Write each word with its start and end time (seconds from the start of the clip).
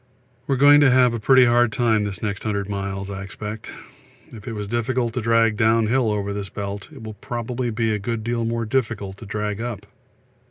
We 0.47 0.55
are 0.55 0.57
going 0.57 0.81
to 0.81 0.89
have 0.89 1.13
a 1.13 1.19
pretty 1.19 1.45
hard 1.45 1.71
time 1.71 2.05
this 2.05 2.23
next 2.23 2.43
100 2.43 2.67
miles 2.67 3.11
I 3.11 3.21
expect. 3.21 3.71
If 4.33 4.47
it 4.47 4.53
was 4.53 4.67
difficult 4.67 5.13
to 5.13 5.21
drag 5.21 5.57
downhill 5.57 6.09
over 6.09 6.33
this 6.33 6.49
belt, 6.49 6.89
it 6.91 7.03
will 7.03 7.13
probably 7.13 7.69
be 7.69 7.93
a 7.93 7.99
good 7.99 8.23
deal 8.23 8.43
more 8.43 8.65
difficult 8.65 9.17
to 9.17 9.27
drag 9.27 9.61
up. 9.61 9.85